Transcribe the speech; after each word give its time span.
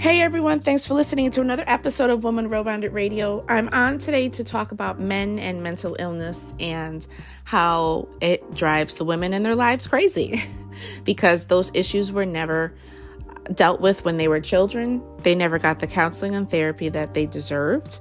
Hey 0.00 0.22
everyone, 0.22 0.60
thanks 0.60 0.86
for 0.86 0.94
listening 0.94 1.30
to 1.32 1.42
another 1.42 1.62
episode 1.66 2.08
of 2.08 2.24
Woman 2.24 2.48
Rebounded 2.48 2.94
Radio. 2.94 3.44
I'm 3.46 3.68
on 3.68 3.98
today 3.98 4.30
to 4.30 4.42
talk 4.42 4.72
about 4.72 4.98
men 4.98 5.38
and 5.38 5.62
mental 5.62 5.94
illness 5.98 6.54
and 6.58 7.06
how 7.44 8.08
it 8.22 8.54
drives 8.54 8.94
the 8.94 9.04
women 9.04 9.34
in 9.34 9.42
their 9.42 9.54
lives 9.54 9.86
crazy 9.86 10.42
because 11.04 11.48
those 11.48 11.70
issues 11.74 12.10
were 12.10 12.24
never 12.24 12.72
dealt 13.52 13.82
with 13.82 14.02
when 14.06 14.16
they 14.16 14.26
were 14.26 14.40
children. 14.40 15.02
They 15.18 15.34
never 15.34 15.58
got 15.58 15.80
the 15.80 15.86
counseling 15.86 16.34
and 16.34 16.50
therapy 16.50 16.88
that 16.88 17.12
they 17.12 17.26
deserved. 17.26 18.00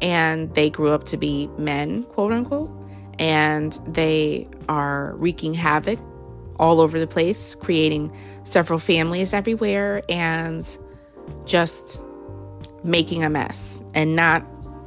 And 0.00 0.54
they 0.54 0.70
grew 0.70 0.90
up 0.90 1.02
to 1.06 1.16
be 1.16 1.48
men, 1.58 2.04
quote 2.04 2.30
unquote. 2.30 2.70
And 3.18 3.72
they 3.84 4.46
are 4.68 5.16
wreaking 5.16 5.54
havoc 5.54 5.98
all 6.60 6.80
over 6.80 7.00
the 7.00 7.08
place, 7.08 7.56
creating 7.56 8.16
several 8.44 8.78
families 8.78 9.34
everywhere. 9.34 10.02
And 10.08 10.78
just 11.44 12.00
making 12.84 13.24
a 13.24 13.30
mess 13.30 13.82
and 13.94 14.16
not 14.16 14.44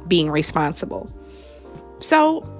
being 0.08 0.30
responsible. 0.30 1.10
So, 1.98 2.52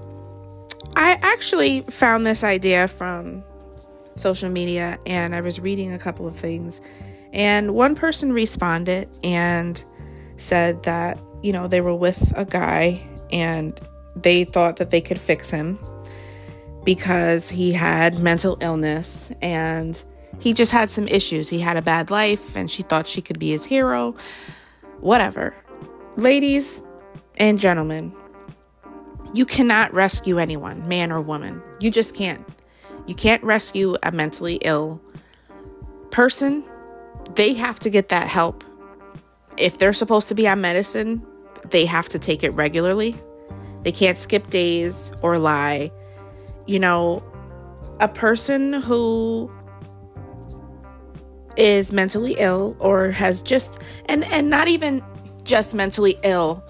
I 0.96 1.18
actually 1.20 1.82
found 1.82 2.26
this 2.26 2.42
idea 2.42 2.88
from 2.88 3.44
social 4.14 4.48
media 4.48 4.98
and 5.06 5.34
I 5.34 5.42
was 5.42 5.60
reading 5.60 5.92
a 5.92 5.98
couple 5.98 6.26
of 6.26 6.36
things. 6.36 6.80
And 7.32 7.74
one 7.74 7.94
person 7.94 8.32
responded 8.32 9.10
and 9.22 9.82
said 10.38 10.82
that, 10.84 11.18
you 11.42 11.52
know, 11.52 11.68
they 11.68 11.82
were 11.82 11.94
with 11.94 12.32
a 12.36 12.46
guy 12.46 13.06
and 13.30 13.78
they 14.14 14.44
thought 14.44 14.76
that 14.76 14.90
they 14.90 15.02
could 15.02 15.20
fix 15.20 15.50
him 15.50 15.78
because 16.84 17.50
he 17.50 17.72
had 17.72 18.18
mental 18.18 18.56
illness 18.60 19.30
and 19.42 20.02
he 20.38 20.52
just 20.52 20.72
had 20.72 20.90
some 20.90 21.08
issues. 21.08 21.48
He 21.48 21.58
had 21.58 21.76
a 21.76 21.82
bad 21.82 22.10
life 22.10 22.56
and 22.56 22.70
she 22.70 22.82
thought 22.82 23.06
she 23.06 23.22
could 23.22 23.38
be 23.38 23.50
his 23.50 23.64
hero. 23.64 24.14
Whatever. 25.00 25.54
Ladies 26.16 26.82
and 27.36 27.58
gentlemen, 27.58 28.14
you 29.34 29.44
cannot 29.44 29.92
rescue 29.92 30.38
anyone, 30.38 30.86
man 30.88 31.12
or 31.12 31.20
woman. 31.20 31.62
You 31.80 31.90
just 31.90 32.14
can't. 32.14 32.46
You 33.06 33.14
can't 33.14 33.42
rescue 33.42 33.96
a 34.02 34.10
mentally 34.12 34.56
ill 34.62 35.00
person. 36.10 36.64
They 37.34 37.54
have 37.54 37.78
to 37.80 37.90
get 37.90 38.08
that 38.08 38.26
help. 38.26 38.64
If 39.56 39.78
they're 39.78 39.92
supposed 39.92 40.28
to 40.28 40.34
be 40.34 40.48
on 40.48 40.60
medicine, 40.60 41.26
they 41.70 41.86
have 41.86 42.08
to 42.08 42.18
take 42.18 42.42
it 42.42 42.50
regularly. 42.50 43.16
They 43.82 43.92
can't 43.92 44.18
skip 44.18 44.48
days 44.48 45.12
or 45.22 45.38
lie. 45.38 45.90
You 46.66 46.78
know, 46.78 47.22
a 48.00 48.08
person 48.08 48.74
who 48.74 49.50
is 51.56 51.92
mentally 51.92 52.34
ill 52.38 52.76
or 52.78 53.10
has 53.10 53.42
just 53.42 53.80
and 54.06 54.24
and 54.24 54.50
not 54.50 54.68
even 54.68 55.02
just 55.44 55.74
mentally 55.74 56.18
ill 56.22 56.62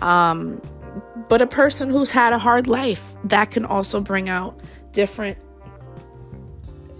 um 0.00 0.60
but 1.28 1.42
a 1.42 1.46
person 1.46 1.90
who's 1.90 2.10
had 2.10 2.32
a 2.32 2.38
hard 2.38 2.66
life 2.66 3.14
that 3.24 3.50
can 3.50 3.64
also 3.64 4.00
bring 4.00 4.28
out 4.28 4.60
different 4.92 5.36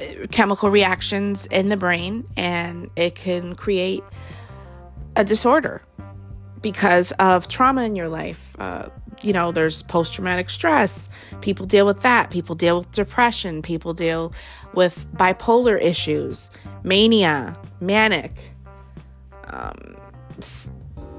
uh, 0.00 0.26
chemical 0.30 0.70
reactions 0.70 1.46
in 1.46 1.68
the 1.68 1.76
brain 1.76 2.24
and 2.36 2.90
it 2.96 3.14
can 3.14 3.54
create 3.54 4.02
a 5.16 5.24
disorder 5.24 5.82
because 6.60 7.12
of 7.12 7.48
trauma 7.48 7.82
in 7.82 7.96
your 7.96 8.08
life 8.08 8.54
uh, 8.58 8.88
you 9.22 9.32
know, 9.32 9.50
there's 9.52 9.82
post 9.82 10.14
traumatic 10.14 10.50
stress. 10.50 11.10
People 11.40 11.66
deal 11.66 11.86
with 11.86 12.00
that. 12.00 12.30
People 12.30 12.54
deal 12.54 12.78
with 12.78 12.90
depression. 12.92 13.62
People 13.62 13.94
deal 13.94 14.32
with 14.74 15.06
bipolar 15.14 15.80
issues, 15.80 16.50
mania, 16.84 17.56
manic, 17.80 18.32
um, 19.44 19.96
s- 20.38 20.70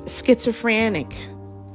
schizophrenic, 0.05 1.13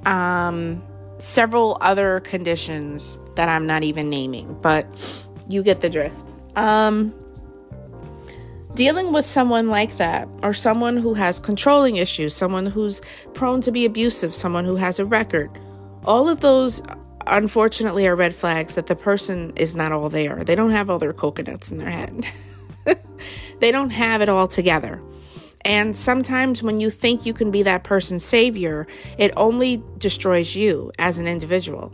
um, 0.06 0.82
several 1.18 1.78
other 1.80 2.20
conditions 2.20 3.18
that 3.36 3.48
I'm 3.48 3.66
not 3.66 3.82
even 3.82 4.08
naming, 4.08 4.56
but 4.60 4.86
you 5.48 5.62
get 5.62 5.80
the 5.80 5.90
drift. 5.90 6.16
Um, 6.56 7.14
dealing 8.74 9.12
with 9.12 9.26
someone 9.26 9.68
like 9.68 9.96
that, 9.96 10.28
or 10.42 10.52
someone 10.54 10.96
who 10.96 11.14
has 11.14 11.40
controlling 11.40 11.96
issues, 11.96 12.34
someone 12.34 12.66
who's 12.66 13.00
prone 13.32 13.60
to 13.62 13.72
be 13.72 13.84
abusive, 13.84 14.34
someone 14.34 14.64
who 14.64 14.76
has 14.76 14.98
a 14.98 15.06
record 15.06 15.50
all 16.04 16.28
of 16.28 16.40
those 16.40 16.82
unfortunately 17.26 18.06
are 18.06 18.16
red 18.16 18.34
flags 18.34 18.74
that 18.74 18.86
the 18.86 18.96
person 18.96 19.52
is 19.56 19.74
not 19.74 19.92
all 19.92 20.08
they 20.08 20.28
are. 20.28 20.44
They 20.44 20.54
don't 20.54 20.70
have 20.70 20.90
all 20.90 20.98
their 20.98 21.12
coconuts 21.12 21.72
in 21.72 21.78
their 21.78 21.90
head. 21.90 22.26
they 23.60 23.72
don't 23.72 23.90
have 23.90 24.20
it 24.20 24.28
all 24.28 24.46
together. 24.46 25.00
And 25.64 25.96
sometimes 25.96 26.62
when 26.62 26.80
you 26.80 26.90
think 26.90 27.24
you 27.24 27.32
can 27.32 27.50
be 27.50 27.62
that 27.62 27.84
person's 27.84 28.24
savior, 28.24 28.86
it 29.16 29.32
only 29.36 29.82
destroys 29.96 30.54
you 30.54 30.92
as 30.98 31.18
an 31.18 31.26
individual. 31.26 31.92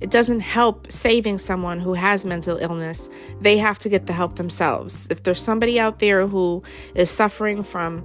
It 0.00 0.10
doesn't 0.10 0.40
help 0.40 0.90
saving 0.90 1.38
someone 1.38 1.78
who 1.78 1.94
has 1.94 2.24
mental 2.24 2.56
illness. 2.56 3.08
They 3.40 3.58
have 3.58 3.78
to 3.80 3.88
get 3.88 4.06
the 4.06 4.12
help 4.12 4.34
themselves. 4.34 5.06
If 5.10 5.22
there's 5.22 5.40
somebody 5.40 5.78
out 5.78 6.00
there 6.00 6.26
who 6.26 6.64
is 6.96 7.08
suffering 7.08 7.62
from 7.62 8.04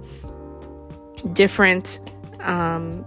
different 1.32 1.98
um, 2.38 3.04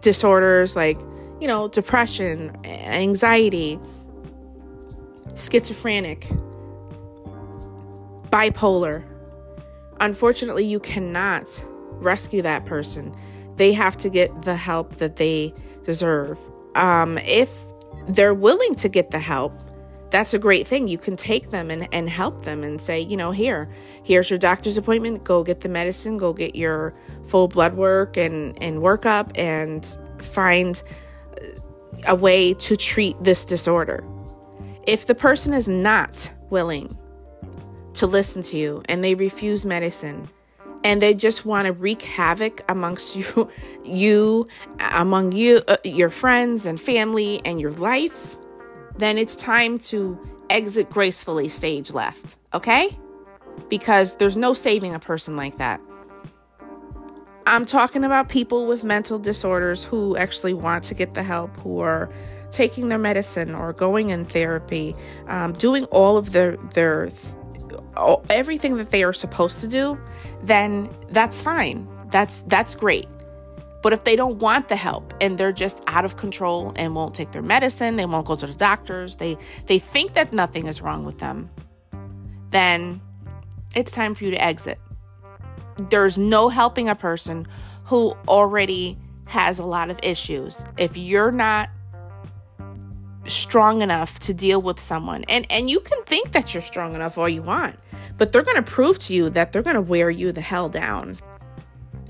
disorders 0.00 0.76
like, 0.76 0.98
you 1.40 1.48
know, 1.48 1.68
depression, 1.68 2.56
anxiety, 2.64 3.78
schizophrenic, 5.34 6.26
bipolar. 8.30 9.04
Unfortunately, 10.00 10.64
you 10.64 10.80
cannot 10.80 11.62
rescue 11.92 12.42
that 12.42 12.64
person. 12.64 13.14
They 13.56 13.72
have 13.72 13.96
to 13.98 14.08
get 14.08 14.42
the 14.42 14.56
help 14.56 14.96
that 14.96 15.16
they 15.16 15.52
deserve. 15.84 16.38
Um, 16.74 17.18
if 17.18 17.52
they're 18.08 18.34
willing 18.34 18.74
to 18.76 18.88
get 18.88 19.10
the 19.10 19.18
help, 19.18 19.52
that's 20.12 20.34
a 20.34 20.38
great 20.38 20.66
thing. 20.68 20.86
You 20.86 20.98
can 20.98 21.16
take 21.16 21.50
them 21.50 21.70
and, 21.70 21.88
and 21.92 22.08
help 22.08 22.44
them 22.44 22.62
and 22.62 22.80
say, 22.80 23.00
you 23.00 23.16
know, 23.16 23.32
here, 23.32 23.68
here's 24.04 24.28
your 24.28 24.38
doctor's 24.38 24.76
appointment. 24.76 25.24
Go 25.24 25.42
get 25.42 25.60
the 25.60 25.68
medicine, 25.68 26.18
go 26.18 26.32
get 26.32 26.54
your 26.54 26.94
full 27.26 27.48
blood 27.48 27.74
work 27.74 28.16
and, 28.18 28.62
and 28.62 28.78
workup 28.78 29.32
and 29.34 29.84
find 30.22 30.82
a 32.06 32.14
way 32.14 32.52
to 32.54 32.76
treat 32.76 33.16
this 33.24 33.44
disorder. 33.44 34.04
If 34.86 35.06
the 35.06 35.14
person 35.14 35.54
is 35.54 35.68
not 35.68 36.30
willing 36.50 36.96
to 37.94 38.06
listen 38.06 38.42
to 38.42 38.58
you 38.58 38.82
and 38.86 39.02
they 39.02 39.14
refuse 39.14 39.64
medicine 39.64 40.28
and 40.84 41.00
they 41.00 41.14
just 41.14 41.46
want 41.46 41.66
to 41.66 41.72
wreak 41.72 42.02
havoc 42.02 42.60
amongst 42.68 43.16
you, 43.16 43.50
you 43.82 44.46
among 44.78 45.32
you, 45.32 45.62
uh, 45.68 45.76
your 45.84 46.10
friends 46.10 46.66
and 46.66 46.78
family 46.78 47.40
and 47.46 47.60
your 47.60 47.72
life, 47.72 48.36
then 48.96 49.18
it's 49.18 49.34
time 49.34 49.78
to 49.78 50.18
exit 50.50 50.90
gracefully 50.90 51.48
stage 51.48 51.92
left, 51.92 52.36
okay? 52.54 52.96
Because 53.68 54.16
there's 54.16 54.36
no 54.36 54.54
saving 54.54 54.94
a 54.94 54.98
person 54.98 55.36
like 55.36 55.58
that. 55.58 55.80
I'm 57.46 57.66
talking 57.66 58.04
about 58.04 58.28
people 58.28 58.66
with 58.66 58.84
mental 58.84 59.18
disorders 59.18 59.84
who 59.84 60.16
actually 60.16 60.54
want 60.54 60.84
to 60.84 60.94
get 60.94 61.14
the 61.14 61.22
help, 61.22 61.56
who 61.58 61.80
are 61.80 62.10
taking 62.50 62.88
their 62.88 62.98
medicine 62.98 63.54
or 63.54 63.72
going 63.72 64.10
in 64.10 64.24
therapy, 64.24 64.94
um, 65.26 65.52
doing 65.52 65.84
all 65.86 66.16
of 66.16 66.32
their 66.32 66.56
their 66.74 67.10
everything 68.30 68.76
that 68.76 68.90
they 68.90 69.02
are 69.02 69.12
supposed 69.12 69.60
to 69.60 69.68
do. 69.68 69.98
Then 70.42 70.88
that's 71.08 71.42
fine. 71.42 71.88
That's 72.10 72.42
that's 72.44 72.74
great. 72.74 73.06
But 73.82 73.92
if 73.92 74.04
they 74.04 74.14
don't 74.14 74.38
want 74.38 74.68
the 74.68 74.76
help 74.76 75.12
and 75.20 75.36
they're 75.36 75.52
just 75.52 75.82
out 75.88 76.04
of 76.04 76.16
control 76.16 76.72
and 76.76 76.94
won't 76.94 77.14
take 77.14 77.32
their 77.32 77.42
medicine, 77.42 77.96
they 77.96 78.06
won't 78.06 78.26
go 78.26 78.36
to 78.36 78.46
the 78.46 78.54
doctors, 78.54 79.16
they 79.16 79.36
they 79.66 79.78
think 79.78 80.14
that 80.14 80.32
nothing 80.32 80.68
is 80.68 80.80
wrong 80.80 81.04
with 81.04 81.18
them, 81.18 81.50
then 82.50 83.00
it's 83.74 83.90
time 83.90 84.14
for 84.14 84.24
you 84.24 84.30
to 84.30 84.42
exit. 84.42 84.78
There's 85.90 86.16
no 86.16 86.48
helping 86.48 86.88
a 86.88 86.94
person 86.94 87.46
who 87.86 88.14
already 88.28 88.98
has 89.24 89.58
a 89.58 89.64
lot 89.64 89.90
of 89.90 89.98
issues. 90.02 90.64
If 90.78 90.96
you're 90.96 91.32
not 91.32 91.68
strong 93.26 93.82
enough 93.82 94.18
to 94.18 94.34
deal 94.34 94.60
with 94.60 94.80
someone 94.80 95.24
and 95.28 95.46
and 95.48 95.70
you 95.70 95.78
can 95.78 96.02
think 96.04 96.32
that 96.32 96.52
you're 96.52 96.62
strong 96.62 96.94
enough 96.94 97.18
all 97.18 97.28
you 97.28 97.42
want, 97.42 97.76
but 98.16 98.30
they're 98.30 98.42
going 98.42 98.62
to 98.62 98.70
prove 98.70 98.98
to 99.00 99.12
you 99.12 99.28
that 99.30 99.50
they're 99.50 99.62
going 99.62 99.74
to 99.74 99.82
wear 99.82 100.08
you 100.08 100.30
the 100.30 100.40
hell 100.40 100.68
down. 100.68 101.18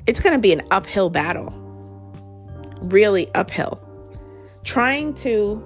It's 0.07 0.21
going 0.21 0.35
to 0.35 0.41
be 0.41 0.53
an 0.53 0.63
uphill 0.71 1.09
battle 1.09 1.62
really 2.83 3.33
uphill. 3.35 3.81
Trying 4.65 5.15
to 5.15 5.63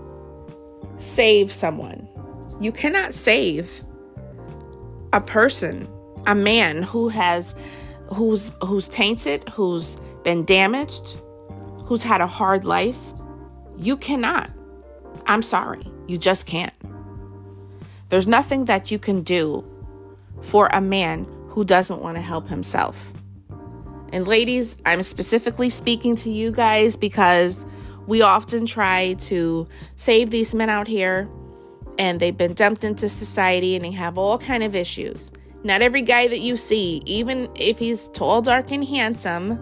save 0.99 1.53
someone. 1.53 2.09
You 2.61 2.73
cannot 2.73 3.15
save 3.15 3.85
a 5.13 5.21
person, 5.21 5.89
a 6.27 6.35
man 6.35 6.83
who 6.83 7.09
has 7.09 7.55
who's 8.15 8.53
who's 8.63 8.89
tainted, 8.89 9.49
who's 9.51 9.99
been 10.25 10.45
damaged, 10.45 11.17
who's 11.85 12.03
had 12.03 12.21
a 12.21 12.27
hard 12.27 12.65
life. 12.65 12.99
You 13.77 13.97
cannot. 13.97 14.51
I'm 15.27 15.43
sorry. 15.43 15.87
You 16.07 16.19
just 16.19 16.47
can't. 16.47 16.73
There's 18.09 18.29
nothing 18.29 18.67
that 18.67 18.91
you 18.91 18.99
can 18.99 19.23
do 19.23 19.65
for 20.41 20.69
a 20.73 20.81
man 20.81 21.27
who 21.49 21.65
doesn't 21.65 22.01
want 22.01 22.17
to 22.17 22.23
help 22.23 22.49
himself. 22.49 23.13
And 24.13 24.27
ladies, 24.27 24.81
I'm 24.87 25.03
specifically 25.03 25.71
speaking 25.71 26.17
to 26.17 26.31
you 26.31 26.53
guys 26.53 26.97
because 26.97 27.67
we 28.07 28.23
often 28.23 28.67
try 28.67 29.15
to 29.15 29.67
save 29.97 30.31
these 30.31 30.55
men 30.55 30.71
out 30.71 30.87
here 30.87 31.29
and 31.99 32.21
they've 32.21 32.37
been 32.37 32.55
dumped 32.55 32.85
into 32.85 33.09
society 33.09 33.75
and 33.75 33.85
they 33.85 33.91
have 33.91 34.19
all 34.19 34.39
kind 34.39 34.63
of 34.63 34.75
issues. 34.75 35.33
Not 35.65 35.83
every 35.83 36.03
guy 36.03 36.29
that 36.29 36.41
you 36.41 36.57
see, 36.57 37.03
even 37.07 37.49
if 37.57 37.79
he's 37.79 38.09
tall, 38.09 38.43
dark 38.43 38.71
and 38.71 38.85
handsome, 38.85 39.61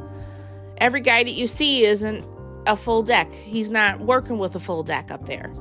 every 0.79 1.01
guy 1.01 1.25
that 1.25 1.33
you 1.33 1.47
see 1.47 1.85
isn't 1.85 2.25
a 2.67 2.77
full 2.77 3.03
deck. 3.03 3.33
He's 3.33 3.71
not 3.71 4.01
working 4.01 4.39
with 4.39 4.55
a 4.57 4.61
full 4.61 4.83
deck 4.83 5.11
up 5.11 5.27
there. 5.27 5.53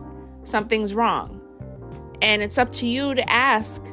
Something's 0.43 0.93
wrong. 0.93 1.39
And 2.21 2.41
it's 2.41 2.57
up 2.57 2.71
to 2.73 2.87
you 2.87 3.15
to 3.15 3.29
ask, 3.29 3.85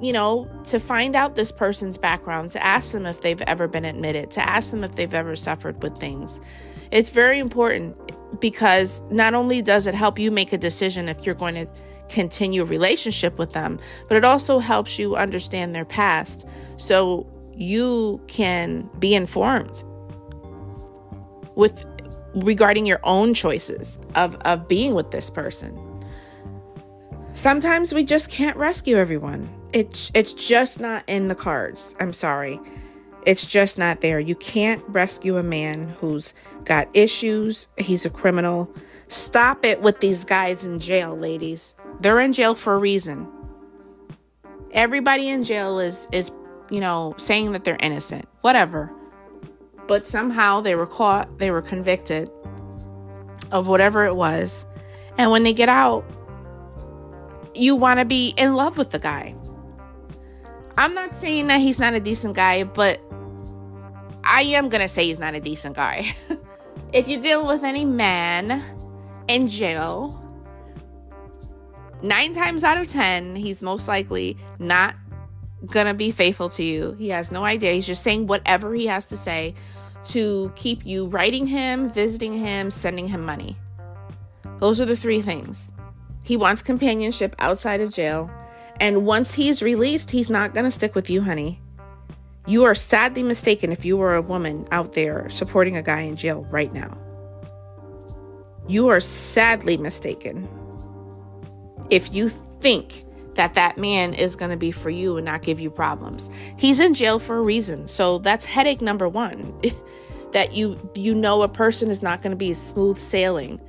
you 0.00 0.12
know, 0.12 0.48
to 0.64 0.78
find 0.78 1.14
out 1.14 1.34
this 1.34 1.52
person's 1.52 1.96
background, 1.98 2.50
to 2.50 2.64
ask 2.64 2.92
them 2.92 3.06
if 3.06 3.20
they've 3.20 3.40
ever 3.42 3.68
been 3.68 3.84
admitted, 3.84 4.30
to 4.32 4.48
ask 4.48 4.70
them 4.70 4.84
if 4.84 4.94
they've 4.94 5.14
ever 5.14 5.36
suffered 5.36 5.82
with 5.82 5.96
things. 5.98 6.40
It's 6.90 7.10
very 7.10 7.38
important 7.38 7.96
because 8.40 9.02
not 9.10 9.34
only 9.34 9.62
does 9.62 9.86
it 9.86 9.94
help 9.94 10.18
you 10.18 10.30
make 10.30 10.52
a 10.52 10.58
decision 10.58 11.08
if 11.08 11.24
you're 11.24 11.34
going 11.34 11.54
to 11.54 11.66
continue 12.08 12.62
a 12.62 12.66
relationship 12.66 13.38
with 13.38 13.52
them, 13.52 13.78
but 14.08 14.16
it 14.16 14.24
also 14.24 14.58
helps 14.58 14.98
you 14.98 15.16
understand 15.16 15.74
their 15.74 15.84
past 15.84 16.46
so 16.76 17.26
you 17.52 18.20
can 18.26 18.88
be 18.98 19.14
informed 19.14 19.84
with 21.54 21.86
regarding 22.34 22.84
your 22.84 23.00
own 23.04 23.32
choices 23.32 23.98
of, 24.16 24.34
of 24.42 24.66
being 24.66 24.94
with 24.94 25.10
this 25.10 25.30
person. 25.30 25.80
Sometimes 27.34 27.94
we 27.94 28.04
just 28.04 28.30
can't 28.30 28.56
rescue 28.56 28.96
everyone. 28.96 29.48
It's 29.74 30.12
it's 30.14 30.32
just 30.32 30.78
not 30.80 31.02
in 31.08 31.26
the 31.26 31.34
cards. 31.34 31.96
I'm 31.98 32.12
sorry. 32.12 32.60
It's 33.26 33.44
just 33.44 33.76
not 33.76 34.02
there. 34.02 34.20
You 34.20 34.36
can't 34.36 34.82
rescue 34.86 35.36
a 35.36 35.42
man 35.42 35.88
who's 36.00 36.32
got 36.64 36.88
issues. 36.94 37.66
He's 37.76 38.06
a 38.06 38.10
criminal. 38.10 38.72
Stop 39.08 39.64
it 39.64 39.80
with 39.80 39.98
these 39.98 40.24
guys 40.24 40.64
in 40.64 40.78
jail, 40.78 41.16
ladies. 41.16 41.74
They're 42.00 42.20
in 42.20 42.32
jail 42.32 42.54
for 42.54 42.74
a 42.74 42.78
reason. 42.78 43.26
Everybody 44.70 45.28
in 45.28 45.42
jail 45.42 45.80
is 45.80 46.06
is, 46.12 46.30
you 46.70 46.78
know, 46.78 47.14
saying 47.16 47.50
that 47.50 47.64
they're 47.64 47.78
innocent. 47.80 48.28
Whatever. 48.42 48.92
But 49.88 50.06
somehow 50.06 50.60
they 50.60 50.76
were 50.76 50.86
caught, 50.86 51.38
they 51.38 51.50
were 51.50 51.62
convicted 51.62 52.30
of 53.50 53.66
whatever 53.66 54.04
it 54.04 54.14
was. 54.14 54.66
And 55.18 55.32
when 55.32 55.42
they 55.42 55.52
get 55.52 55.68
out, 55.68 56.04
you 57.54 57.74
want 57.74 57.98
to 57.98 58.04
be 58.04 58.34
in 58.36 58.54
love 58.54 58.78
with 58.78 58.92
the 58.92 59.00
guy. 59.00 59.34
I'm 60.76 60.94
not 60.94 61.14
saying 61.14 61.46
that 61.48 61.60
he's 61.60 61.78
not 61.78 61.94
a 61.94 62.00
decent 62.00 62.34
guy, 62.34 62.64
but 62.64 63.00
I 64.24 64.42
am 64.42 64.68
to 64.70 64.88
say 64.88 65.06
he's 65.06 65.20
not 65.20 65.34
a 65.34 65.40
decent 65.40 65.76
guy. 65.76 66.14
if 66.92 67.06
you're 67.06 67.20
dealing 67.20 67.46
with 67.46 67.62
any 67.62 67.84
man 67.84 68.62
in 69.28 69.48
jail, 69.48 70.20
nine 72.02 72.32
times 72.32 72.64
out 72.64 72.76
of 72.76 72.88
10, 72.88 73.36
he's 73.36 73.62
most 73.62 73.86
likely 73.86 74.36
not 74.58 74.94
to 75.86 75.94
be 75.94 76.10
faithful 76.10 76.48
to 76.50 76.64
you. 76.64 76.96
He 76.98 77.08
has 77.10 77.30
no 77.30 77.44
idea. 77.44 77.72
He's 77.72 77.86
just 77.86 78.02
saying 78.02 78.26
whatever 78.26 78.74
he 78.74 78.86
has 78.86 79.06
to 79.06 79.16
say 79.16 79.54
to 80.06 80.52
keep 80.56 80.84
you 80.84 81.06
writing 81.06 81.46
him, 81.46 81.88
visiting 81.88 82.36
him, 82.36 82.70
sending 82.70 83.08
him 83.08 83.24
money. 83.24 83.56
Those 84.58 84.80
are 84.80 84.84
the 84.84 84.96
three 84.96 85.22
things. 85.22 85.70
He 86.24 86.36
wants 86.36 86.62
companionship 86.62 87.34
outside 87.38 87.80
of 87.80 87.92
jail. 87.92 88.30
And 88.80 89.06
once 89.06 89.34
he's 89.34 89.62
released, 89.62 90.10
he's 90.10 90.30
not 90.30 90.54
going 90.54 90.64
to 90.64 90.70
stick 90.70 90.94
with 90.94 91.08
you, 91.08 91.22
honey. 91.22 91.60
You 92.46 92.64
are 92.64 92.74
sadly 92.74 93.22
mistaken 93.22 93.72
if 93.72 93.84
you 93.84 93.96
were 93.96 94.14
a 94.14 94.22
woman 94.22 94.66
out 94.70 94.92
there 94.92 95.28
supporting 95.30 95.76
a 95.76 95.82
guy 95.82 96.00
in 96.00 96.16
jail 96.16 96.46
right 96.50 96.72
now. 96.72 96.98
You 98.68 98.88
are 98.88 99.00
sadly 99.00 99.76
mistaken 99.76 100.48
if 101.90 102.12
you 102.12 102.28
think 102.28 103.04
that 103.34 103.54
that 103.54 103.78
man 103.78 104.14
is 104.14 104.36
going 104.36 104.50
to 104.50 104.56
be 104.56 104.70
for 104.70 104.90
you 104.90 105.16
and 105.16 105.24
not 105.24 105.42
give 105.42 105.58
you 105.60 105.70
problems. 105.70 106.30
He's 106.58 106.80
in 106.80 106.94
jail 106.94 107.18
for 107.18 107.36
a 107.36 107.42
reason. 107.42 107.88
So 107.88 108.18
that's 108.18 108.44
headache 108.44 108.80
number 108.80 109.08
1. 109.08 109.62
that 110.32 110.52
you 110.52 110.76
you 110.96 111.14
know 111.14 111.42
a 111.42 111.48
person 111.48 111.88
is 111.88 112.02
not 112.02 112.20
going 112.20 112.32
to 112.32 112.36
be 112.36 112.52
smooth 112.52 112.98
sailing. 112.98 113.60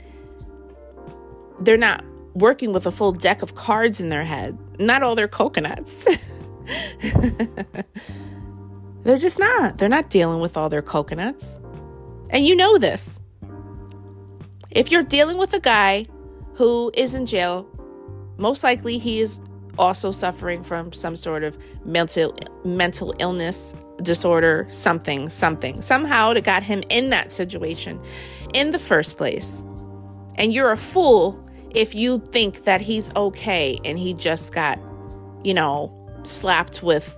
They're 1.62 1.78
not 1.78 2.04
working 2.34 2.74
with 2.74 2.86
a 2.86 2.92
full 2.92 3.14
deck 3.14 3.42
of 3.42 3.56
cards 3.56 4.02
in 4.02 4.10
their 4.10 4.26
head. 4.26 4.58
Not 4.80 5.04
all 5.04 5.16
their 5.16 5.28
coconuts. 5.28 6.06
They're 9.02 9.18
just 9.18 9.38
not. 9.40 9.78
They're 9.78 9.90
not 9.90 10.10
dealing 10.10 10.40
with 10.40 10.58
all 10.58 10.70
their 10.70 10.82
coconuts. 10.82 11.60
And 12.32 12.46
you 12.46 12.56
know 12.56 12.78
this. 12.78 13.22
If 14.72 14.92
you're 14.92 15.04
dealing 15.04 15.38
with 15.38 15.54
a 15.54 15.60
guy 15.60 16.06
who 16.56 16.92
is 16.96 17.14
in 17.14 17.26
jail, 17.26 17.68
most 18.38 18.64
likely 18.64 18.98
he 18.98 19.20
is 19.20 19.40
also 19.78 20.12
suffering 20.12 20.64
from 20.64 20.92
some 20.92 21.16
sort 21.16 21.44
of 21.44 21.58
mental 21.86 22.34
mental 22.64 23.14
illness 23.20 23.76
disorder 24.02 24.66
something 24.70 25.30
something 25.30 25.82
somehow 25.82 26.32
it 26.32 26.44
got 26.44 26.64
him 26.64 26.82
in 26.90 27.10
that 27.10 27.32
situation 27.32 28.02
in 28.54 28.72
the 28.72 28.80
first 28.80 29.18
place 29.18 29.64
and 30.38 30.54
you're 30.54 30.72
a 30.72 30.78
fool 30.78 31.45
if 31.76 31.94
you 31.94 32.20
think 32.20 32.64
that 32.64 32.82
he's 32.82 33.14
okay 33.16 33.80
and 33.84 34.00
he 34.00 34.14
just 34.14 34.54
got 34.54 34.80
you 35.44 35.54
know 35.54 35.92
slapped 36.24 36.82
with 36.82 37.18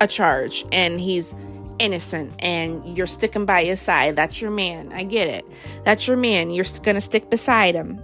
a 0.00 0.06
charge 0.06 0.64
and 0.72 1.00
he's 1.00 1.34
innocent 1.78 2.34
and 2.40 2.96
you're 2.96 3.06
sticking 3.06 3.46
by 3.46 3.64
his 3.64 3.80
side 3.80 4.16
that's 4.16 4.40
your 4.40 4.50
man. 4.50 4.92
I 4.92 5.04
get 5.04 5.28
it. 5.28 5.44
That's 5.84 6.08
your 6.08 6.16
man. 6.16 6.50
You're 6.50 6.66
gonna 6.82 7.00
stick 7.00 7.30
beside 7.30 7.74
him 7.74 8.02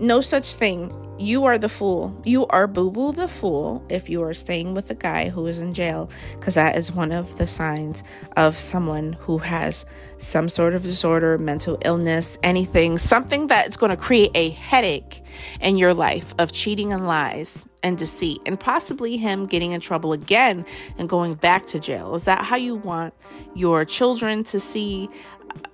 no 0.00 0.20
such 0.20 0.54
thing. 0.54 0.90
You 1.18 1.44
are 1.44 1.58
the 1.58 1.68
fool. 1.68 2.18
You 2.24 2.46
are 2.46 2.66
boo 2.66 2.90
boo 2.90 3.12
the 3.12 3.28
fool 3.28 3.84
if 3.90 4.08
you 4.08 4.22
are 4.22 4.32
staying 4.32 4.72
with 4.72 4.90
a 4.90 4.94
guy 4.94 5.28
who 5.28 5.46
is 5.46 5.60
in 5.60 5.74
jail, 5.74 6.10
because 6.32 6.54
that 6.54 6.76
is 6.76 6.92
one 6.92 7.12
of 7.12 7.36
the 7.36 7.46
signs 7.46 8.02
of 8.38 8.54
someone 8.54 9.12
who 9.20 9.36
has 9.36 9.84
some 10.16 10.48
sort 10.48 10.74
of 10.74 10.82
disorder, 10.82 11.36
mental 11.36 11.78
illness, 11.84 12.38
anything, 12.42 12.96
something 12.96 13.48
that's 13.48 13.76
going 13.76 13.90
to 13.90 13.98
create 13.98 14.30
a 14.34 14.48
headache 14.48 15.22
in 15.60 15.76
your 15.76 15.92
life 15.92 16.34
of 16.38 16.52
cheating 16.52 16.90
and 16.94 17.06
lies 17.06 17.66
and 17.82 17.98
deceit, 17.98 18.40
and 18.46 18.58
possibly 18.58 19.18
him 19.18 19.44
getting 19.44 19.72
in 19.72 19.80
trouble 19.80 20.14
again 20.14 20.64
and 20.96 21.06
going 21.06 21.34
back 21.34 21.66
to 21.66 21.78
jail. 21.78 22.14
Is 22.14 22.24
that 22.24 22.44
how 22.46 22.56
you 22.56 22.76
want 22.76 23.12
your 23.54 23.84
children 23.84 24.42
to 24.44 24.58
see 24.58 25.10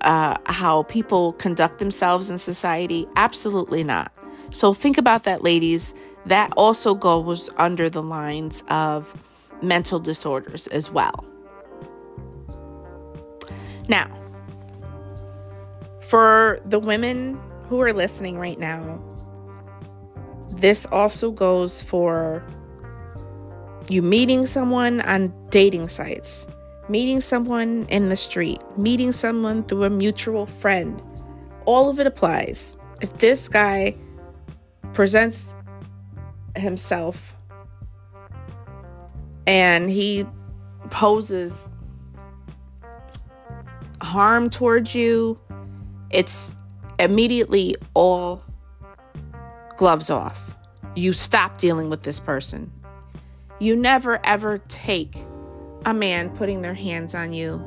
uh, 0.02 0.36
how 0.46 0.84
people 0.84 1.32
conduct 1.34 1.78
themselves 1.78 2.30
in 2.30 2.38
society? 2.38 3.06
Absolutely 3.16 3.84
not. 3.84 4.12
So 4.52 4.72
think 4.72 4.98
about 4.98 5.24
that, 5.24 5.42
ladies. 5.42 5.94
That 6.26 6.52
also 6.56 6.94
goes 6.94 7.50
under 7.56 7.88
the 7.88 8.02
lines 8.02 8.64
of 8.68 9.14
mental 9.62 9.98
disorders 9.98 10.66
as 10.68 10.90
well. 10.90 11.24
Now, 13.88 14.10
for 16.00 16.60
the 16.64 16.78
women 16.78 17.40
who 17.68 17.80
are 17.80 17.92
listening 17.92 18.38
right 18.38 18.58
now, 18.58 19.00
this 20.50 20.86
also 20.86 21.30
goes 21.30 21.82
for 21.82 22.42
you 23.88 24.02
meeting 24.02 24.46
someone 24.46 25.00
on 25.02 25.32
dating 25.50 25.88
sites 25.88 26.46
meeting 26.88 27.20
someone 27.20 27.86
in 27.88 28.08
the 28.08 28.16
street, 28.16 28.60
meeting 28.76 29.12
someone 29.12 29.64
through 29.64 29.84
a 29.84 29.90
mutual 29.90 30.46
friend. 30.46 31.02
All 31.64 31.88
of 31.88 31.98
it 32.00 32.06
applies. 32.06 32.76
If 33.00 33.18
this 33.18 33.48
guy 33.48 33.96
presents 34.92 35.54
himself 36.56 37.36
and 39.46 39.90
he 39.90 40.24
poses 40.90 41.68
harm 44.00 44.48
towards 44.48 44.94
you, 44.94 45.38
it's 46.10 46.54
immediately 46.98 47.76
all 47.94 48.42
gloves 49.76 50.08
off. 50.08 50.56
You 50.94 51.12
stop 51.12 51.58
dealing 51.58 51.90
with 51.90 52.02
this 52.02 52.20
person. 52.20 52.72
You 53.58 53.76
never 53.76 54.24
ever 54.24 54.58
take 54.68 55.16
a 55.86 55.94
man 55.94 56.28
putting 56.30 56.60
their 56.60 56.74
hands 56.74 57.14
on 57.14 57.32
you, 57.32 57.64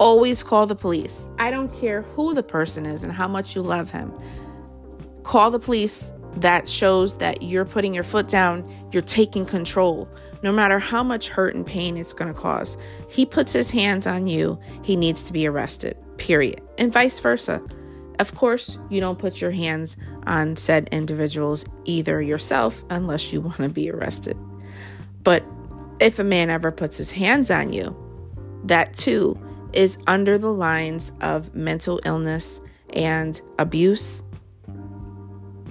always 0.00 0.42
call 0.42 0.66
the 0.66 0.74
police. 0.74 1.30
I 1.38 1.50
don't 1.50 1.72
care 1.78 2.02
who 2.02 2.34
the 2.34 2.42
person 2.42 2.86
is 2.86 3.02
and 3.04 3.12
how 3.12 3.28
much 3.28 3.54
you 3.54 3.62
love 3.62 3.90
him. 3.90 4.12
Call 5.22 5.50
the 5.50 5.60
police. 5.60 6.12
That 6.38 6.68
shows 6.68 7.18
that 7.18 7.44
you're 7.44 7.64
putting 7.64 7.94
your 7.94 8.02
foot 8.02 8.26
down, 8.26 8.68
you're 8.90 9.02
taking 9.02 9.46
control, 9.46 10.08
no 10.42 10.50
matter 10.50 10.80
how 10.80 11.04
much 11.04 11.28
hurt 11.28 11.54
and 11.54 11.64
pain 11.64 11.96
it's 11.96 12.12
going 12.12 12.32
to 12.32 12.38
cause. 12.38 12.76
He 13.08 13.24
puts 13.24 13.52
his 13.52 13.70
hands 13.70 14.08
on 14.08 14.26
you, 14.26 14.58
he 14.82 14.96
needs 14.96 15.22
to 15.24 15.32
be 15.32 15.46
arrested, 15.46 15.96
period. 16.16 16.60
And 16.76 16.92
vice 16.92 17.20
versa. 17.20 17.62
Of 18.18 18.34
course, 18.34 18.80
you 18.90 19.00
don't 19.00 19.18
put 19.18 19.40
your 19.40 19.52
hands 19.52 19.96
on 20.26 20.56
said 20.56 20.88
individuals 20.90 21.66
either 21.84 22.20
yourself 22.20 22.82
unless 22.90 23.32
you 23.32 23.40
want 23.40 23.58
to 23.58 23.68
be 23.68 23.88
arrested. 23.88 24.36
But 25.22 25.44
if 26.00 26.18
a 26.18 26.24
man 26.24 26.50
ever 26.50 26.72
puts 26.72 26.96
his 26.96 27.12
hands 27.12 27.50
on 27.50 27.72
you, 27.72 27.96
that 28.64 28.94
too 28.94 29.38
is 29.72 29.98
under 30.06 30.38
the 30.38 30.52
lines 30.52 31.12
of 31.20 31.54
mental 31.54 32.00
illness 32.04 32.60
and 32.92 33.40
abuse. 33.58 34.22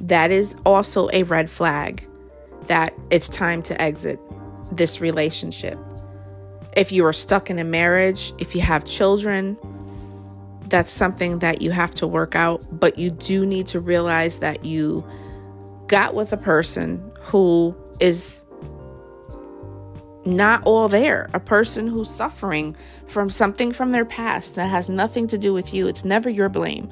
That 0.02 0.32
is 0.32 0.56
also 0.66 1.10
a 1.14 1.24
red 1.24 1.50
flag 1.50 2.08
that 2.68 2.94
it's 3.10 3.30
time 3.30 3.62
to 3.64 3.82
exit 3.82 4.20
this 4.72 5.00
relationship. 5.02 5.80
If 6.76 6.92
you 6.92 7.06
are 7.06 7.14
stuck 7.14 7.50
in 7.50 7.60
a 7.60 7.64
marriage, 7.64 8.34
if 8.40 8.56
you 8.56 8.62
have 8.62 8.84
children, 8.86 9.58
that's 10.68 10.92
something 10.92 11.40
that 11.40 11.62
you 11.62 11.72
have 11.72 11.94
to 11.96 12.08
work 12.08 12.36
out, 12.36 12.80
but 12.80 12.98
you 12.98 13.12
do 13.12 13.46
need 13.46 13.68
to 13.68 13.80
realize 13.80 14.40
that 14.40 14.66
you 14.66 15.06
got 15.88 16.16
with 16.16 16.34
a 16.34 16.38
person 16.38 17.12
who 17.22 17.76
is 18.00 18.46
not 20.26 20.64
all 20.64 20.88
there, 20.88 21.30
a 21.34 21.40
person 21.40 21.88
who's 21.88 22.10
suffering 22.10 22.76
from 23.08 23.30
something 23.30 23.72
from 23.72 23.92
their 23.92 24.06
past 24.06 24.56
that 24.56 24.70
has 24.70 24.90
nothing 24.90 25.28
to 25.28 25.38
do 25.38 25.54
with 25.54 25.74
you. 25.74 25.88
It's 25.88 26.06
never 26.06 26.30
your 26.30 26.50
blame. 26.50 26.90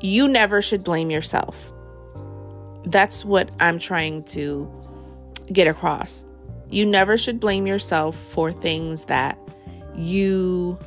You 0.00 0.26
never 0.28 0.60
should 0.60 0.82
blame 0.82 1.10
yourself. 1.10 1.72
That's 2.84 3.24
what 3.24 3.50
I'm 3.60 3.78
trying 3.78 4.24
to 4.24 4.70
get 5.52 5.68
across. 5.68 6.26
You 6.68 6.86
never 6.86 7.16
should 7.16 7.38
blame 7.38 7.66
yourself 7.66 8.16
for 8.16 8.50
things 8.50 9.04
that 9.04 9.38
you 9.94 10.78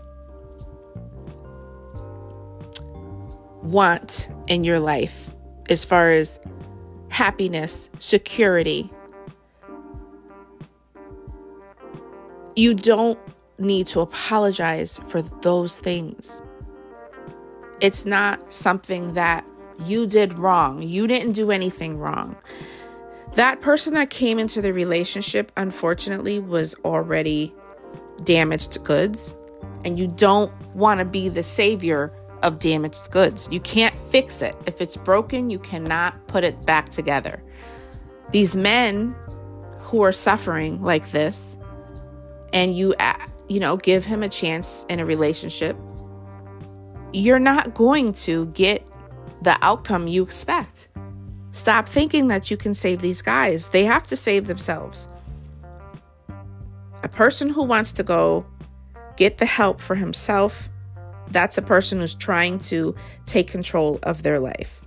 want 3.61 4.29
in 4.47 4.63
your 4.63 4.79
life 4.79 5.33
as 5.69 5.85
far 5.85 6.11
as 6.11 6.39
happiness, 7.09 7.89
security. 7.99 8.89
You 12.55 12.73
don't 12.73 13.19
need 13.57 13.87
to 13.87 13.99
apologize 14.01 14.99
for 15.07 15.21
those 15.21 15.79
things. 15.79 16.41
It's 17.81 18.05
not 18.05 18.51
something 18.51 19.13
that 19.13 19.45
you 19.85 20.07
did 20.07 20.39
wrong. 20.39 20.81
You 20.81 21.07
didn't 21.07 21.33
do 21.33 21.51
anything 21.51 21.97
wrong. 21.97 22.37
That 23.33 23.59
person 23.59 23.93
that 23.95 24.09
came 24.09 24.39
into 24.39 24.61
the 24.61 24.71
relationship, 24.71 25.51
unfortunately, 25.57 26.39
was 26.39 26.75
already 26.85 27.53
damaged 28.23 28.81
goods. 28.85 29.35
And 29.83 29.99
you 29.99 30.07
don't 30.07 30.51
want 30.73 30.99
to 30.99 31.05
be 31.05 31.27
the 31.27 31.43
savior 31.43 32.13
of 32.41 32.59
damaged 32.59 33.11
goods. 33.11 33.49
You 33.51 33.59
can't 33.59 33.95
fix 34.09 34.41
it. 34.41 34.55
If 34.65 34.79
it's 34.79 34.95
broken, 34.95 35.49
you 35.49 35.59
cannot 35.59 36.27
put 36.27 36.45
it 36.45 36.65
back 36.65 36.89
together. 36.89 37.43
These 38.31 38.55
men 38.55 39.13
who 39.79 40.01
are 40.01 40.13
suffering 40.13 40.81
like 40.81 41.11
this, 41.11 41.57
and 42.53 42.75
you, 42.75 42.93
uh, 42.99 43.17
you 43.47 43.59
know, 43.59 43.77
give 43.77 44.05
him 44.05 44.23
a 44.23 44.29
chance 44.29 44.85
in 44.89 44.99
a 44.99 45.05
relationship, 45.05 45.77
you're 47.13 47.39
not 47.39 47.73
going 47.73 48.13
to 48.13 48.47
get 48.47 48.85
the 49.41 49.57
outcome 49.61 50.07
you 50.07 50.23
expect. 50.23 50.89
Stop 51.51 51.87
thinking 51.87 52.27
that 52.27 52.51
you 52.51 52.57
can 52.57 52.73
save 52.73 52.99
these 52.99 53.21
guys. 53.21 53.67
They 53.67 53.85
have 53.85 54.03
to 54.07 54.15
save 54.15 54.47
themselves. 54.47 55.07
A 57.03 57.07
person 57.07 57.49
who 57.49 57.63
wants 57.63 57.91
to 57.93 58.03
go 58.03 58.45
get 59.15 59.37
the 59.37 59.45
help 59.45 59.79
for 59.79 59.95
himself, 59.95 60.69
that's 61.29 61.57
a 61.57 61.61
person 61.61 61.99
who's 61.99 62.15
trying 62.15 62.59
to 62.59 62.95
take 63.25 63.47
control 63.47 63.99
of 64.03 64.23
their 64.23 64.39
life. 64.39 64.84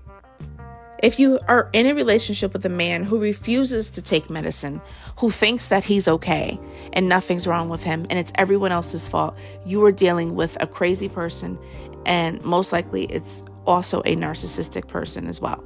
If 1.01 1.21
you 1.21 1.39
are 1.47 1.71
in 1.73 1.87
a 1.87 1.95
relationship 1.95 2.53
with 2.53 2.65
a 2.67 2.71
man 2.71 3.05
who 3.05 3.21
refuses 3.21 3.89
to 3.91 4.03
take 4.03 4.29
medicine, 4.29 4.81
who 5.19 5.31
thinks 5.31 5.69
that 5.69 5.85
he's 5.85 6.09
okay 6.09 6.59
and 6.93 7.09
nothing's 7.09 7.47
wrong 7.47 7.69
with 7.69 7.85
him 7.85 8.05
and 8.11 8.19
it's 8.19 8.33
everyone 8.35 8.73
else's 8.73 9.07
fault, 9.07 9.39
you 9.65 9.85
are 9.85 9.93
dealing 9.93 10.35
with 10.35 10.57
a 10.61 10.67
crazy 10.67 11.09
person 11.09 11.57
and 12.05 12.45
most 12.45 12.73
likely 12.73 13.05
it's 13.05 13.45
also 13.65 14.01
a 14.01 14.17
narcissistic 14.17 14.89
person 14.89 15.29
as 15.29 15.41
well. 15.41 15.63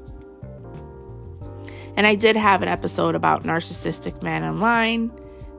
And 1.97 2.07
I 2.07 2.15
did 2.15 2.37
have 2.37 2.63
an 2.63 2.69
episode 2.69 3.15
about 3.15 3.45
narcissistic 3.45 4.23
men 4.23 4.45
online, 4.45 5.13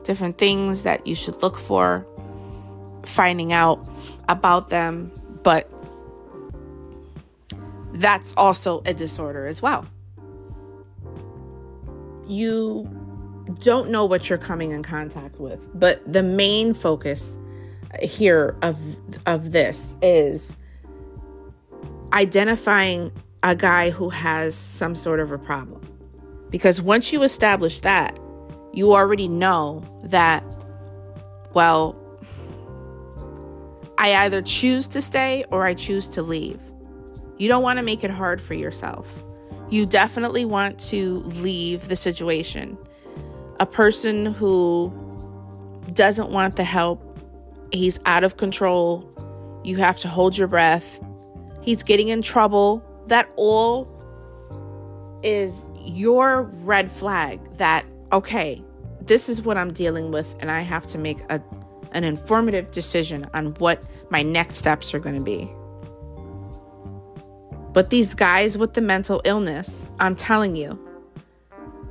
different 0.04 0.38
things 0.38 0.82
that 0.84 1.06
you 1.06 1.16
should 1.16 1.42
look 1.42 1.58
for, 1.58 2.06
finding 3.04 3.52
out 3.52 3.84
about 4.28 4.70
them. 4.70 5.10
But 5.42 5.70
that's 7.94 8.34
also 8.36 8.82
a 8.84 8.92
disorder 8.92 9.46
as 9.46 9.62
well. 9.62 9.86
You 12.26 12.88
don't 13.60 13.90
know 13.90 14.04
what 14.04 14.28
you're 14.28 14.38
coming 14.38 14.72
in 14.72 14.82
contact 14.82 15.38
with, 15.38 15.60
but 15.78 16.00
the 16.10 16.22
main 16.22 16.74
focus 16.74 17.38
here 18.02 18.56
of 18.62 18.78
of 19.26 19.52
this 19.52 19.96
is 20.02 20.56
identifying 22.12 23.12
a 23.42 23.54
guy 23.54 23.90
who 23.90 24.08
has 24.08 24.56
some 24.56 24.94
sort 24.94 25.20
of 25.20 25.30
a 25.30 25.38
problem. 25.38 25.80
Because 26.50 26.80
once 26.80 27.12
you 27.12 27.22
establish 27.22 27.80
that, 27.80 28.18
you 28.72 28.94
already 28.94 29.28
know 29.28 29.84
that, 30.04 30.44
well, 31.52 32.00
I 33.98 34.14
either 34.24 34.42
choose 34.42 34.88
to 34.88 35.00
stay 35.00 35.44
or 35.50 35.66
I 35.66 35.74
choose 35.74 36.08
to 36.08 36.22
leave. 36.22 36.60
You 37.38 37.48
don't 37.48 37.62
want 37.62 37.78
to 37.78 37.82
make 37.82 38.04
it 38.04 38.10
hard 38.10 38.40
for 38.40 38.54
yourself. 38.54 39.12
You 39.70 39.86
definitely 39.86 40.44
want 40.44 40.78
to 40.90 41.18
leave 41.20 41.88
the 41.88 41.96
situation. 41.96 42.78
A 43.60 43.66
person 43.66 44.26
who 44.26 44.92
doesn't 45.92 46.30
want 46.30 46.56
the 46.56 46.64
help, 46.64 47.18
he's 47.72 47.98
out 48.06 48.24
of 48.24 48.36
control. 48.36 49.10
You 49.64 49.76
have 49.78 49.98
to 50.00 50.08
hold 50.08 50.36
your 50.36 50.48
breath. 50.48 51.00
He's 51.62 51.82
getting 51.82 52.08
in 52.08 52.22
trouble. 52.22 52.84
That 53.06 53.28
all 53.36 53.90
is 55.22 55.64
your 55.84 56.42
red 56.62 56.90
flag 56.90 57.40
that, 57.56 57.86
okay, 58.12 58.62
this 59.00 59.28
is 59.28 59.42
what 59.42 59.56
I'm 59.56 59.72
dealing 59.72 60.10
with, 60.10 60.34
and 60.40 60.50
I 60.50 60.60
have 60.60 60.86
to 60.86 60.98
make 60.98 61.20
a, 61.30 61.42
an 61.92 62.04
informative 62.04 62.70
decision 62.70 63.26
on 63.34 63.54
what 63.54 63.82
my 64.10 64.22
next 64.22 64.56
steps 64.56 64.94
are 64.94 64.98
going 64.98 65.16
to 65.16 65.22
be. 65.22 65.50
But 67.74 67.90
these 67.90 68.14
guys 68.14 68.56
with 68.56 68.72
the 68.72 68.80
mental 68.80 69.20
illness, 69.24 69.90
I'm 69.98 70.14
telling 70.16 70.56
you, 70.56 70.78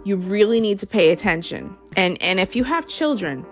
you 0.06 0.16
really 0.16 0.60
need 0.60 0.80
to 0.80 0.88
pay 0.88 1.12
attention. 1.12 1.76
And 1.96 2.20
and 2.22 2.40
if 2.40 2.56
you 2.56 2.64
have 2.64 2.88
children, 2.88 3.46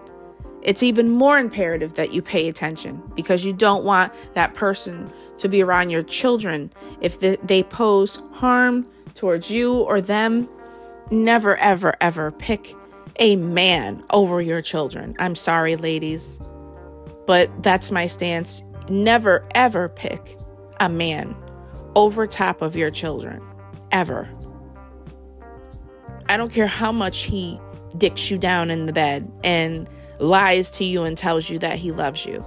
it's 0.62 0.82
even 0.82 1.10
more 1.10 1.38
imperative 1.38 1.94
that 1.96 2.14
you 2.14 2.22
pay 2.22 2.48
attention 2.48 3.04
because 3.16 3.44
you 3.44 3.52
don't 3.52 3.84
want 3.84 4.14
that 4.34 4.54
person 4.54 5.12
to 5.38 5.50
be 5.50 5.62
around 5.62 5.90
your 5.90 6.04
children 6.04 6.72
if 7.02 7.20
they 7.20 7.64
pose 7.64 8.22
harm 8.32 8.88
towards 9.14 9.50
you 9.50 9.80
or 9.82 10.00
them, 10.00 10.48
never, 11.10 11.58
ever, 11.58 11.96
ever 12.00 12.32
pick 12.32 12.76
a 13.18 13.36
man 13.36 14.04
over 14.12 14.42
your 14.42 14.62
children. 14.62 15.16
I'm 15.20 15.36
sorry, 15.36 15.76
ladies, 15.76 16.40
but 17.28 17.64
that's 17.64 17.92
my 17.92 18.08
stance. 18.08 18.64
Never, 18.88 19.48
ever 19.56 19.90
pick 19.90 20.38
a 20.80 20.90
man 20.90 21.36
over 21.96 22.28
top 22.28 22.62
of 22.62 22.76
your 22.76 22.92
children. 22.92 23.42
Ever. 23.92 24.30
I 26.30 26.38
don't 26.38 26.52
care 26.52 26.68
how 26.68 26.92
much 26.92 27.24
he 27.24 27.60
dicks 27.98 28.32
you 28.32 28.38
down 28.38 28.72
in 28.72 28.86
the 28.86 28.94
bed 28.94 29.30
and 29.44 29.90
lies 30.20 30.70
to 30.72 30.86
you 30.86 31.04
and 31.04 31.18
tells 31.18 31.50
you 31.50 31.60
that 31.60 31.78
he 31.78 31.92
loves 31.92 32.26
you. 32.26 32.46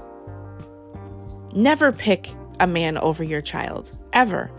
Never 1.55 1.93
pick 1.93 2.31
a 2.61 2.67
man 2.67 2.97
over 2.99 3.23
your 3.23 3.43
child, 3.43 3.97
ever. 4.13 4.51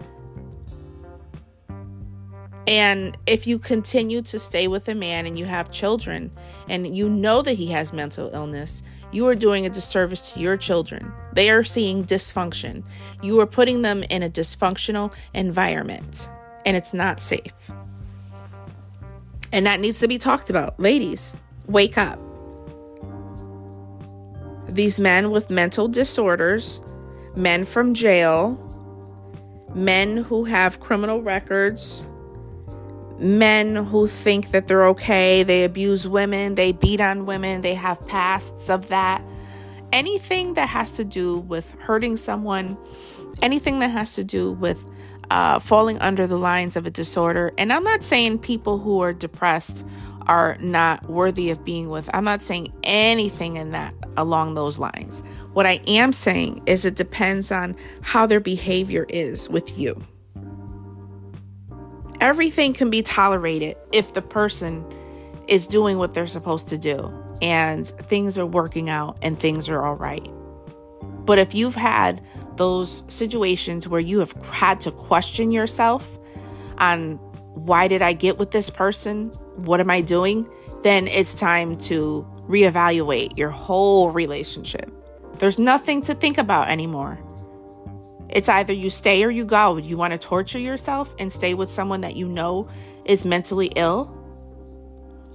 And 2.68 3.18
if 3.27 3.46
you 3.46 3.60
continue 3.60 4.22
to 4.24 4.39
stay 4.39 4.68
with 4.68 4.88
a 4.88 4.96
man 4.96 5.25
and 5.25 5.38
you 5.38 5.46
have 5.46 5.70
children 5.72 6.32
and 6.68 6.96
you 6.96 7.10
know 7.10 7.42
that 7.42 7.54
he 7.54 7.68
has 7.68 7.94
mental 7.94 8.32
illness, 8.34 8.82
you 9.15 9.27
are 9.27 9.36
doing 9.36 9.65
a 9.65 9.69
disservice 9.69 10.34
to 10.34 10.41
your 10.41 10.57
children. 10.57 11.13
They 11.31 11.50
are 11.50 11.63
seeing 11.63 12.03
dysfunction. 12.03 12.84
You 13.22 13.39
are 13.39 13.48
putting 13.48 13.81
them 13.81 14.03
in 14.03 14.24
a 14.24 14.29
dysfunctional 14.29 15.15
environment 15.34 16.27
and 16.65 16.75
it's 16.75 16.93
not 16.93 17.22
safe. 17.22 17.72
And 19.53 19.65
that 19.65 19.79
needs 19.79 20.00
to 20.00 20.07
be 20.10 20.17
talked 20.17 20.50
about. 20.50 20.77
Ladies, 20.79 21.38
wake 21.67 21.98
up. 21.98 22.19
These 24.67 25.00
men 25.00 25.31
with 25.31 25.50
mental 25.50 25.88
disorders, 25.88 26.81
men 27.38 27.63
from 27.63 27.93
jail, 27.93 28.60
men 29.74 30.17
who 30.17 30.43
have 30.43 30.81
criminal 30.81 31.22
records, 31.22 32.03
men 33.19 33.75
who 33.75 34.07
think 34.07 34.51
that 34.51 34.67
they're 34.67 34.88
okay, 34.88 35.43
they 35.43 35.63
abuse 35.63 36.07
women, 36.07 36.55
they 36.55 36.72
beat 36.72 37.01
on 37.01 37.25
women, 37.25 37.62
they 37.62 37.75
have 37.75 38.05
pasts 38.07 38.69
of 38.69 38.89
that. 38.89 39.24
Anything 39.91 40.55
that 40.55 40.69
has 40.69 40.91
to 40.93 41.05
do 41.05 41.39
with 41.39 41.72
hurting 41.79 42.17
someone, 42.17 42.77
anything 43.41 43.79
that 43.79 43.89
has 43.89 44.13
to 44.15 44.24
do 44.24 44.51
with 44.53 44.89
uh, 45.31 45.60
falling 45.60 45.98
under 46.00 46.27
the 46.27 46.38
lines 46.38 46.75
of 46.75 46.86
a 46.86 46.89
disorder. 46.89 47.53
And 47.57 47.72
I'm 47.72 47.84
not 47.84 48.03
saying 48.03 48.39
people 48.39 48.77
who 48.77 49.01
are 49.01 49.13
depressed 49.13 49.86
are 50.27 50.57
not 50.60 51.07
worthy 51.10 51.50
of 51.50 51.63
being 51.63 51.89
with. 51.89 52.10
I'm 52.13 52.24
not 52.24 52.41
saying 52.41 52.74
anything 52.84 53.57
in 53.57 53.72
that 53.72 53.93
along 54.17 54.55
those 54.55 54.79
lines. 54.79 55.24
What 55.53 55.65
I 55.65 55.79
am 55.88 56.13
saying 56.13 56.63
is 56.65 56.86
it 56.86 56.95
depends 56.95 57.51
on 57.51 57.75
how 58.01 58.25
their 58.25 58.39
behavior 58.39 59.05
is 59.10 59.50
with 59.50 59.77
you. 59.77 60.01
Everything 62.22 62.74
can 62.74 62.89
be 62.89 63.01
tolerated 63.01 63.77
if 63.91 64.13
the 64.13 64.22
person 64.22 64.86
is 65.48 65.67
doing 65.67 65.98
what 65.98 66.13
they're 66.13 66.27
supposed 66.27 66.67
to 66.69 66.77
do 66.77 67.12
and 67.41 67.88
things 67.88 68.38
are 68.38 68.45
working 68.45 68.89
out 68.89 69.19
and 69.22 69.39
things 69.39 69.69
are 69.69 69.84
all 69.84 69.95
right. 69.95 70.27
But 71.25 71.39
if 71.39 71.53
you've 71.53 71.75
had 71.75 72.22
those 72.55 73.03
situations 73.13 73.88
where 73.88 74.00
you 74.00 74.19
have 74.19 74.31
had 74.43 74.79
to 74.81 74.91
question 74.91 75.51
yourself 75.51 76.17
on 76.77 77.17
why 77.53 77.88
did 77.88 78.01
I 78.01 78.13
get 78.13 78.38
with 78.38 78.51
this 78.51 78.69
person? 78.69 79.27
What 79.55 79.79
am 79.79 79.89
I 79.89 80.01
doing? 80.01 80.48
Then 80.84 81.07
it's 81.07 81.34
time 81.34 81.77
to 81.79 82.27
reevaluate 82.48 83.38
your 83.38 83.50
whole 83.50 84.12
relationship. 84.12 84.91
There's 85.39 85.60
nothing 85.60 86.01
to 86.01 86.13
think 86.13 86.38
about 86.38 86.69
anymore. 86.69 87.19
It's 88.29 88.50
either 88.50 88.74
you 88.74 88.89
stay 88.89 89.24
or 89.24 89.29
you 89.29 89.46
go. 89.46 89.77
You 89.77 89.98
want 89.98 90.12
to 90.12 90.17
torture 90.17 90.60
yourself 90.60 91.15
and 91.20 91.32
stay 91.32 91.53
with 91.53 91.70
someone 91.70 92.01
that 92.01 92.15
you 92.15 92.27
know 92.27 92.67
is 93.05 93.25
mentally 93.25 93.67
ill? 93.75 94.12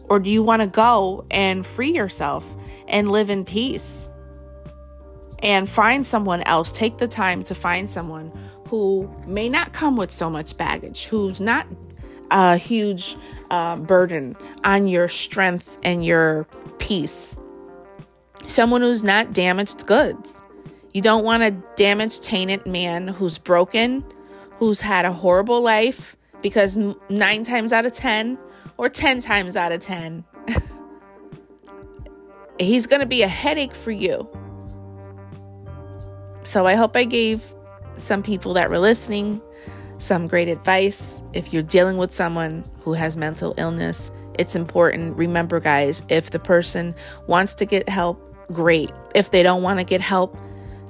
Or 0.09 0.19
do 0.19 0.29
you 0.29 0.43
want 0.43 0.61
to 0.61 0.67
go 0.67 1.25
and 1.31 1.65
free 1.65 1.93
yourself 1.93 2.45
and 2.89 3.11
live 3.11 3.31
in 3.31 3.45
peace 3.45 4.09
and 5.39 5.69
find 5.69 6.05
someone 6.07 6.43
else? 6.43 6.73
Take 6.73 6.99
the 6.99 7.07
time 7.07 7.45
to 7.45 7.55
find 7.55 7.89
someone 7.89 8.33
who 8.67 9.09
may 9.27 9.49
not 9.49 9.73
come 9.73 9.97
with 9.97 10.11
so 10.11 10.29
much 10.29 10.57
baggage, 10.57 11.07
who's 11.07 11.41
not 11.41 11.67
a 12.31 12.57
huge 12.57 13.17
uh, 13.51 13.77
burden 13.77 14.37
on 14.65 14.87
your 14.87 15.09
strength 15.09 15.79
and 15.83 16.05
your 16.05 16.45
peace. 16.79 17.37
Someone 18.47 18.81
who's 18.81 19.03
not 19.03 19.33
damaged 19.33 19.87
goods. 19.87 20.43
You 20.93 21.03
don't 21.03 21.25
want 21.25 21.43
a 21.43 21.51
damaged, 21.77 22.23
tainted 22.23 22.67
man 22.67 23.09
who's 23.09 23.39
broken, 23.39 24.05
who's 24.59 24.81
had 24.81 25.05
a 25.05 25.13
horrible 25.13 25.61
life, 25.61 26.17
because 26.43 26.77
nine 27.09 27.45
times 27.45 27.73
out 27.73 27.87
of 27.87 27.93
10, 27.93 28.39
or 28.77 28.89
10 28.89 29.21
times 29.21 29.57
out 29.57 29.73
of 29.73 29.81
10, 29.81 30.25
he's 32.59 32.87
going 32.87 33.01
to 33.01 33.07
be 33.07 33.23
a 33.23 33.29
headache 33.29 33.75
for 33.75 33.93
you. 33.93 34.29
So 36.43 36.67
I 36.67 36.75
hope 36.75 36.97
I 36.97 37.05
gave 37.05 37.55
some 37.97 38.23
people 38.23 38.55
that 38.55 38.71
were 38.71 38.79
listening 38.79 39.41
some 39.99 40.27
great 40.27 40.49
advice. 40.49 41.23
If 41.33 41.53
you're 41.53 41.63
dealing 41.63 41.99
with 41.99 42.13
someone 42.13 42.65
who 42.81 42.95
has 42.95 43.17
mental 43.17 43.55
illness, 43.59 44.11
it's 44.39 44.57
important. 44.57 45.17
Remember, 45.17 45.61
guys, 45.61 46.03
if 46.09 46.31
the 46.31 46.39
person 46.39 46.95
wants 47.27 47.55
to 47.57 47.67
get 47.67 47.89
help, 47.89 48.19
great. 48.53 48.91
If 49.15 49.31
they 49.31 49.43
don't 49.43 49.63
want 49.63 49.79
to 49.79 49.85
get 49.85 50.01
help, 50.01 50.41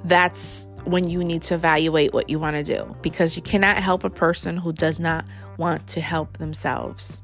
that's 0.05 0.67
when 0.85 1.07
you 1.07 1.23
need 1.23 1.43
to 1.43 1.55
evaluate 1.55 2.13
what 2.13 2.29
you 2.29 2.39
want 2.39 2.55
to 2.55 2.63
do 2.63 2.95
because 3.01 3.35
you 3.35 3.41
cannot 3.41 3.77
help 3.77 4.03
a 4.03 4.09
person 4.09 4.57
who 4.57 4.73
does 4.73 4.99
not 4.99 5.27
want 5.57 5.85
to 5.87 6.01
help 6.01 6.37
themselves. 6.37 7.23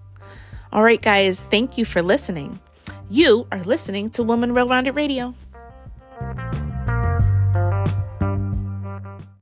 All 0.71 0.83
right, 0.83 1.01
guys, 1.01 1.43
thank 1.43 1.77
you 1.77 1.85
for 1.85 2.01
listening. 2.01 2.59
You 3.09 3.47
are 3.51 3.63
listening 3.63 4.09
to 4.11 4.23
Woman 4.23 4.53
Well 4.53 4.67
Rounded 4.67 4.95
Radio. 4.95 5.33